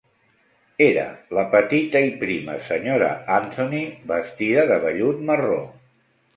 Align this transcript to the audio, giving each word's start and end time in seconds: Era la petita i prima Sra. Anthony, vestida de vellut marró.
Era 0.85 1.03
la 1.39 1.43
petita 1.51 2.01
i 2.07 2.09
prima 2.23 2.57
Sra. 2.69 3.11
Anthony, 3.37 3.85
vestida 4.15 4.67
de 4.75 4.81
vellut 4.89 5.25
marró. 5.33 5.65